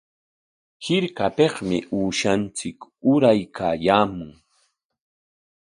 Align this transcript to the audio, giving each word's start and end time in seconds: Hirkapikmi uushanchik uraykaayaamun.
Hirkapikmi 0.85 1.77
uushanchik 1.99 2.79
uraykaayaamun. 3.11 4.31